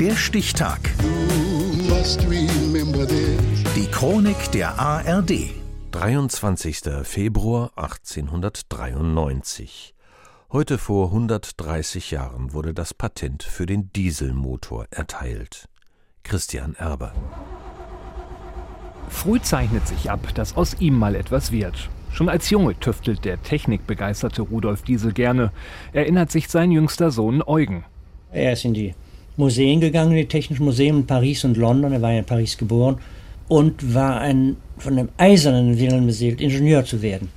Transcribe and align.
Der 0.00 0.14
Stichtag. 0.14 0.78
Die 3.74 3.86
Chronik 3.90 4.52
der 4.52 4.78
ARD. 4.78 5.50
23. 5.90 6.82
Februar 7.02 7.72
1893. 7.74 9.96
Heute 10.52 10.78
vor 10.78 11.08
130 11.08 12.12
Jahren 12.12 12.52
wurde 12.52 12.74
das 12.74 12.94
Patent 12.94 13.42
für 13.42 13.66
den 13.66 13.92
Dieselmotor 13.92 14.86
erteilt. 14.90 15.68
Christian 16.22 16.76
Erber. 16.76 17.12
Früh 19.08 19.40
zeichnet 19.40 19.88
sich 19.88 20.12
ab, 20.12 20.32
dass 20.36 20.56
aus 20.56 20.76
ihm 20.78 20.94
mal 20.94 21.16
etwas 21.16 21.50
wird. 21.50 21.90
Schon 22.12 22.28
als 22.28 22.50
Junge 22.50 22.78
tüftelt 22.78 23.24
der 23.24 23.42
technikbegeisterte 23.42 24.42
Rudolf 24.42 24.82
Diesel 24.82 25.12
gerne, 25.12 25.50
erinnert 25.92 26.30
sich 26.30 26.48
sein 26.48 26.70
jüngster 26.70 27.10
Sohn 27.10 27.42
Eugen. 27.42 27.84
Er 28.30 28.52
ist 28.52 28.64
in 28.64 28.74
die 28.74 28.94
Museen 29.38 29.80
gegangen, 29.80 30.14
die 30.14 30.26
Technischen 30.26 30.64
Museen 30.64 30.98
in 30.98 31.06
Paris 31.06 31.44
und 31.44 31.56
London. 31.56 31.92
Er 31.92 32.02
war 32.02 32.12
ja 32.12 32.18
in 32.18 32.24
Paris 32.24 32.58
geboren 32.58 32.98
und 33.46 33.94
war 33.94 34.20
ein 34.20 34.56
von 34.76 34.98
einem 34.98 35.08
eisernen 35.16 35.78
Willen 35.78 36.06
beseelt, 36.06 36.40
Ingenieur 36.40 36.84
zu 36.84 37.02
werden. 37.02 37.30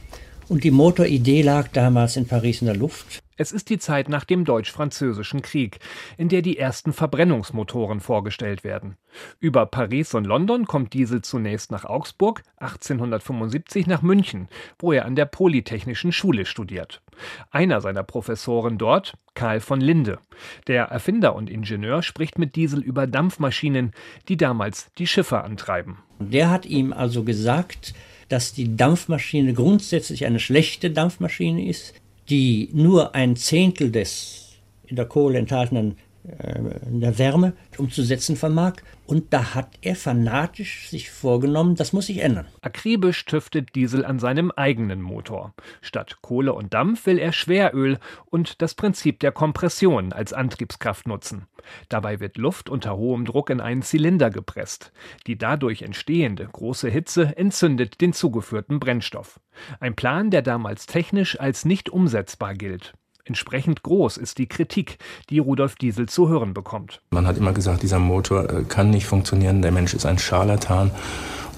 Und 0.49 0.63
die 0.63 0.71
Motoridee 0.71 1.41
lag 1.43 1.69
damals 1.69 2.17
in 2.17 2.25
Paris 2.25 2.61
in 2.61 2.67
der 2.67 2.75
Luft. 2.75 3.19
Es 3.41 3.51
ist 3.51 3.71
die 3.71 3.79
Zeit 3.79 4.07
nach 4.07 4.23
dem 4.23 4.45
Deutsch-Französischen 4.45 5.41
Krieg, 5.41 5.79
in 6.15 6.29
der 6.29 6.43
die 6.43 6.59
ersten 6.59 6.93
Verbrennungsmotoren 6.93 7.99
vorgestellt 7.99 8.63
werden. 8.63 8.97
Über 9.39 9.65
Paris 9.65 10.13
und 10.13 10.25
London 10.25 10.67
kommt 10.67 10.93
Diesel 10.93 11.23
zunächst 11.23 11.71
nach 11.71 11.83
Augsburg, 11.83 12.43
1875 12.57 13.87
nach 13.87 14.03
München, 14.03 14.47
wo 14.77 14.91
er 14.91 15.05
an 15.05 15.15
der 15.15 15.25
Polytechnischen 15.25 16.11
Schule 16.11 16.45
studiert. 16.45 17.01
Einer 17.49 17.81
seiner 17.81 18.03
Professoren 18.03 18.77
dort, 18.77 19.15
Karl 19.33 19.59
von 19.59 19.81
Linde. 19.81 20.19
Der 20.67 20.83
Erfinder 20.83 21.33
und 21.33 21.49
Ingenieur 21.49 22.03
spricht 22.03 22.37
mit 22.37 22.55
Diesel 22.55 22.83
über 22.83 23.07
Dampfmaschinen, 23.07 23.91
die 24.27 24.37
damals 24.37 24.91
die 24.99 25.07
Schiffe 25.07 25.41
antreiben. 25.41 25.97
Der 26.19 26.51
hat 26.51 26.67
ihm 26.67 26.93
also 26.93 27.23
gesagt, 27.23 27.95
dass 28.29 28.53
die 28.53 28.77
Dampfmaschine 28.77 29.55
grundsätzlich 29.55 30.27
eine 30.27 30.39
schlechte 30.39 30.91
Dampfmaschine 30.91 31.67
ist, 31.67 31.95
die 32.31 32.69
nur 32.73 33.13
ein 33.13 33.35
Zehntel 33.35 33.91
des 33.91 34.57
in 34.87 34.95
der 34.95 35.05
Kohle 35.05 35.37
enthaltenen 35.37 35.97
äh, 36.23 36.59
der 36.85 37.17
Wärme 37.17 37.53
umzusetzen 37.77 38.35
vermag. 38.35 38.73
Und 39.05 39.33
da 39.33 39.55
hat 39.55 39.69
er 39.81 39.95
fanatisch 39.95 40.87
sich 40.89 41.11
vorgenommen, 41.11 41.75
das 41.75 41.91
muss 41.91 42.05
sich 42.05 42.19
ändern. 42.19 42.47
Akribisch 42.61 43.25
tüftet 43.25 43.75
Diesel 43.75 44.05
an 44.05 44.19
seinem 44.19 44.51
eigenen 44.51 45.01
Motor. 45.01 45.53
Statt 45.81 46.19
Kohle 46.21 46.53
und 46.53 46.73
Dampf 46.73 47.05
will 47.05 47.17
er 47.17 47.33
Schweröl 47.33 47.97
und 48.25 48.61
das 48.61 48.75
Prinzip 48.75 49.19
der 49.19 49.31
Kompression 49.31 50.13
als 50.13 50.31
Antriebskraft 50.31 51.07
nutzen. 51.07 51.47
Dabei 51.89 52.19
wird 52.19 52.37
Luft 52.37 52.69
unter 52.69 52.95
hohem 52.95 53.25
Druck 53.25 53.49
in 53.49 53.59
einen 53.59 53.81
Zylinder 53.81 54.29
gepresst. 54.29 54.91
Die 55.27 55.37
dadurch 55.37 55.81
entstehende 55.81 56.47
große 56.47 56.89
Hitze 56.89 57.35
entzündet 57.37 57.99
den 57.99 58.13
zugeführten 58.13 58.79
Brennstoff. 58.79 59.39
Ein 59.79 59.95
Plan, 59.95 60.29
der 60.29 60.41
damals 60.41 60.85
technisch 60.85 61.39
als 61.39 61.65
nicht 61.65 61.89
umsetzbar 61.89 62.53
gilt. 62.53 62.93
Entsprechend 63.25 63.83
groß 63.83 64.17
ist 64.17 64.37
die 64.37 64.47
Kritik, 64.47 64.97
die 65.29 65.39
Rudolf 65.39 65.75
Diesel 65.75 66.07
zu 66.07 66.29
hören 66.29 66.53
bekommt. 66.53 67.01
Man 67.11 67.27
hat 67.27 67.37
immer 67.37 67.53
gesagt, 67.53 67.83
dieser 67.83 67.99
Motor 67.99 68.49
äh, 68.49 68.63
kann 68.63 68.89
nicht 68.89 69.05
funktionieren, 69.05 69.61
der 69.61 69.71
Mensch 69.71 69.93
ist 69.93 70.05
ein 70.05 70.17
Scharlatan. 70.17 70.91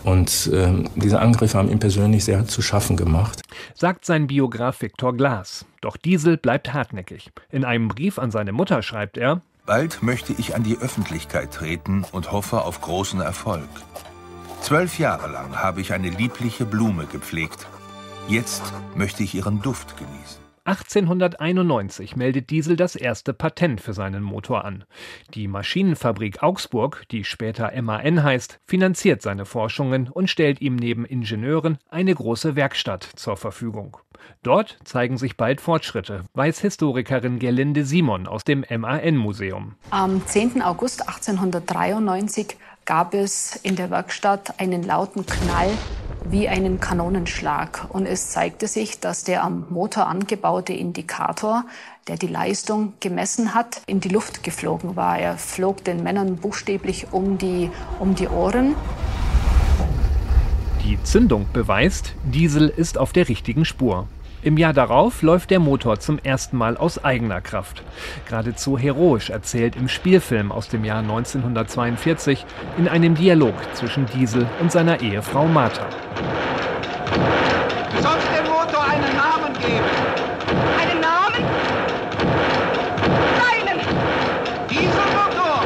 Und 0.03 0.47
äh, 0.47 0.83
diese 0.95 1.19
Angriffe 1.19 1.57
haben 1.57 1.71
ihm 1.71 1.79
persönlich 1.79 2.25
sehr 2.25 2.45
zu 2.45 2.61
schaffen 2.61 2.97
gemacht. 2.97 3.41
Sagt 3.73 4.05
sein 4.05 4.27
Biograf 4.27 4.81
Viktor 4.81 5.15
Glas. 5.15 5.65
Doch 5.79 5.95
Diesel 5.95 6.37
bleibt 6.37 6.73
hartnäckig. 6.73 7.31
In 7.49 7.63
einem 7.63 7.87
Brief 7.87 8.19
an 8.19 8.29
seine 8.29 8.51
Mutter 8.51 8.81
schreibt 8.81 9.17
er: 9.17 9.41
Bald 9.65 10.03
möchte 10.03 10.33
ich 10.33 10.55
an 10.55 10.63
die 10.63 10.77
Öffentlichkeit 10.77 11.53
treten 11.53 12.05
und 12.11 12.33
hoffe 12.33 12.63
auf 12.63 12.81
großen 12.81 13.21
Erfolg. 13.21 13.69
Zwölf 14.61 14.99
Jahre 14.99 15.31
lang 15.31 15.55
habe 15.57 15.79
ich 15.79 15.93
eine 15.93 16.09
liebliche 16.09 16.65
Blume 16.65 17.05
gepflegt. 17.05 17.67
Jetzt 18.27 18.63
möchte 18.95 19.23
ich 19.23 19.35
ihren 19.35 19.61
Duft 19.61 19.95
genießen. 19.97 20.42
1891 20.65 22.15
meldet 22.15 22.49
Diesel 22.49 22.77
das 22.77 22.95
erste 22.95 23.33
Patent 23.33 23.81
für 23.81 23.93
seinen 23.93 24.23
Motor 24.23 24.63
an. 24.63 24.85
Die 25.33 25.49
Maschinenfabrik 25.49 26.41
Augsburg, 26.41 27.03
die 27.11 27.25
später 27.25 27.71
MAN 27.81 28.23
heißt, 28.23 28.59
finanziert 28.65 29.21
seine 29.21 29.45
Forschungen 29.45 30.07
und 30.07 30.29
stellt 30.29 30.61
ihm 30.61 30.77
neben 30.77 31.03
Ingenieuren 31.03 31.79
eine 31.89 32.15
große 32.15 32.55
Werkstatt 32.55 33.03
zur 33.03 33.35
Verfügung. 33.35 33.97
Dort 34.41 34.77
zeigen 34.85 35.17
sich 35.17 35.35
bald 35.35 35.59
Fortschritte, 35.59 36.23
weiß 36.33 36.59
Historikerin 36.59 37.39
Gerlinde 37.39 37.83
Simon 37.83 38.25
aus 38.25 38.45
dem 38.45 38.63
MAN-Museum. 38.69 39.75
Am 39.89 40.25
10. 40.25 40.61
August 40.61 41.01
1893 41.01 42.55
gab 42.85 43.13
es 43.13 43.57
in 43.57 43.75
der 43.75 43.89
Werkstatt 43.89 44.59
einen 44.61 44.83
lauten 44.83 45.25
Knall 45.25 45.71
wie 46.29 46.47
einen 46.47 46.79
Kanonenschlag. 46.79 47.87
Und 47.89 48.05
es 48.05 48.31
zeigte 48.31 48.67
sich, 48.67 48.99
dass 48.99 49.23
der 49.23 49.43
am 49.43 49.65
Motor 49.69 50.07
angebaute 50.07 50.73
Indikator, 50.73 51.65
der 52.07 52.17
die 52.17 52.27
Leistung 52.27 52.93
gemessen 52.99 53.53
hat, 53.53 53.81
in 53.85 53.99
die 53.99 54.09
Luft 54.09 54.43
geflogen 54.43 54.95
war. 54.95 55.17
Er 55.17 55.37
flog 55.37 55.83
den 55.83 56.03
Männern 56.03 56.37
buchstäblich 56.37 57.07
um 57.11 57.37
die, 57.37 57.69
um 57.99 58.15
die 58.15 58.27
Ohren. 58.27 58.75
Die 60.83 61.01
Zündung 61.03 61.45
beweist, 61.53 62.13
Diesel 62.23 62.67
ist 62.67 62.97
auf 62.97 63.13
der 63.13 63.29
richtigen 63.29 63.63
Spur. 63.63 64.07
Im 64.43 64.57
Jahr 64.57 64.73
darauf 64.73 65.21
läuft 65.21 65.51
der 65.51 65.59
Motor 65.59 65.99
zum 65.99 66.19
ersten 66.19 66.57
Mal 66.57 66.75
aus 66.75 67.03
eigener 67.03 67.39
Kraft. 67.39 67.81
Geradezu 68.27 68.77
heroisch 68.77 69.29
erzählt 69.29 69.75
im 69.77 69.87
Spielfilm 69.87 70.51
aus 70.51 70.67
dem 70.67 70.83
Jahr 70.83 70.99
1942 70.99 72.45
in 72.77 72.87
einem 72.89 73.15
Dialog 73.15 73.55
zwischen 73.73 74.05
Diesel 74.07 74.45
und 74.59 74.71
seiner 74.71 75.01
Ehefrau 75.01 75.47
Martha. 75.47 75.87
Du 77.95 78.01
sollst 78.01 78.27
dem 78.37 78.51
Motor 78.51 78.83
einen 78.83 79.15
Namen 79.15 79.53
geben. 79.53 79.89
Einen 80.81 80.99
Namen? 80.99 81.43
Keinen! 83.39 83.79
Dieselmotor! 84.69 85.63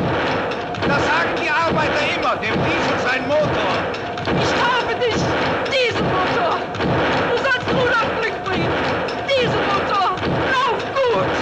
Das 0.87 1.05
sagen 1.05 1.31
die 1.41 1.49
Arbeiter 1.49 2.03
immer, 2.15 2.35
dem 2.35 2.53
Diesel 2.63 2.97
sein 3.03 3.27
Motor. 3.27 3.73
Ich 4.39 4.53
habe 4.61 4.93
dich! 5.03 5.21
Dieselmotor! 5.71 6.59
Du 7.31 7.37
sollst 7.37 7.67
Rudolf 7.69 8.11
Glück 8.21 8.43
bringen! 8.43 8.71
Dieselmotor! 9.27 10.15
Lauf 10.51 10.79
gut! 10.93 11.33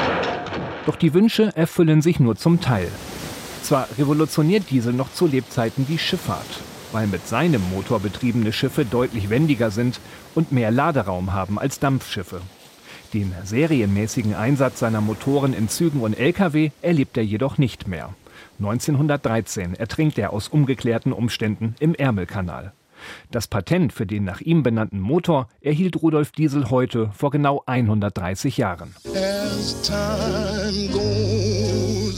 Doch 0.85 0.95
die 0.95 1.13
Wünsche 1.13 1.51
erfüllen 1.55 2.01
sich 2.01 2.19
nur 2.19 2.35
zum 2.35 2.61
Teil. 2.61 2.89
Zwar 3.63 3.87
revolutioniert 3.97 4.69
Diesel 4.69 4.93
noch 4.93 5.11
zu 5.11 5.25
Lebzeiten 5.25 5.87
die 5.87 5.97
Schifffahrt, 5.97 6.61
weil 6.91 7.07
mit 7.07 7.27
seinem 7.27 7.61
Motor 7.71 7.99
betriebene 7.99 8.53
Schiffe 8.53 8.85
deutlich 8.85 9.29
wendiger 9.29 9.71
sind 9.71 9.99
und 10.35 10.51
mehr 10.51 10.69
Laderaum 10.69 11.33
haben 11.33 11.57
als 11.57 11.79
Dampfschiffe. 11.79 12.41
Den 13.13 13.33
serienmäßigen 13.43 14.35
Einsatz 14.35 14.79
seiner 14.79 15.01
Motoren 15.01 15.53
in 15.53 15.69
Zügen 15.69 16.01
und 16.01 16.13
Lkw 16.13 16.71
erlebt 16.81 17.17
er 17.17 17.23
jedoch 17.23 17.57
nicht 17.57 17.87
mehr. 17.87 18.13
1913 18.59 19.73
ertrinkt 19.75 20.17
er 20.19 20.31
aus 20.31 20.47
ungeklärten 20.47 21.11
Umständen 21.11 21.75
im 21.79 21.95
Ärmelkanal. 21.95 22.73
Das 23.31 23.47
Patent 23.47 23.93
für 23.93 24.05
den 24.05 24.23
nach 24.23 24.41
ihm 24.41 24.63
benannten 24.63 24.99
Motor 24.99 25.47
erhielt 25.61 26.01
Rudolf 26.01 26.31
Diesel 26.31 26.69
heute 26.69 27.09
vor 27.13 27.31
genau 27.31 27.63
130 27.65 28.57
Jahren. 28.57 28.95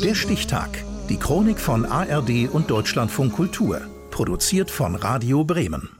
Der 0.04 0.16
Stichtag. 0.16 0.70
Die 1.10 1.18
Chronik 1.18 1.60
von 1.60 1.86
ARD 1.86 2.50
und 2.52 2.70
Deutschlandfunk 2.70 3.34
Kultur. 3.34 3.82
Produziert 4.12 4.72
von 4.72 4.96
Radio 4.96 5.44
Bremen. 5.44 5.97